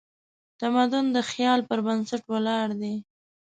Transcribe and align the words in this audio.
تمدن 0.59 1.05
د 1.15 1.17
خیال 1.31 1.59
پر 1.69 1.79
بنسټ 1.85 2.23
ولاړ 2.33 2.67
دی. 2.81 2.95